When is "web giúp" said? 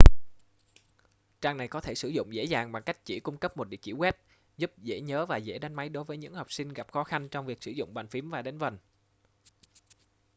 3.93-4.71